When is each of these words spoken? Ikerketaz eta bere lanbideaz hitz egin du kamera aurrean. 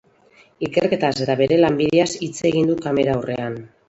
Ikerketaz 0.67 1.11
eta 1.25 1.35
bere 1.41 1.59
lanbideaz 1.59 2.07
hitz 2.29 2.33
egin 2.51 2.71
du 2.73 2.79
kamera 2.87 3.15
aurrean. 3.19 3.59